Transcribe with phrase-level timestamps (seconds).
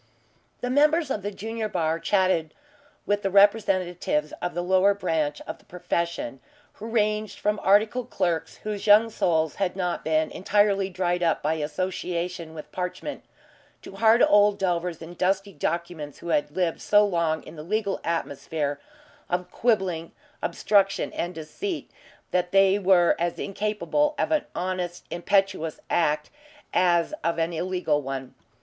[0.61, 2.55] The members of the junior bar chatted
[3.05, 6.39] with the representatives of the lower branch of the profession
[6.73, 11.53] who ranged from articled clerks whose young souls had not been entirely dried up by
[11.53, 13.21] association with parchment,
[13.83, 17.99] to hard old delvers in dusty documents who had lived so long in the legal
[18.03, 18.79] atmosphere
[19.29, 21.91] of quibbling, obstruction, and deceit,
[22.31, 26.31] that they were as incapable of an honest impetuous act
[26.73, 28.33] as of an illegal one.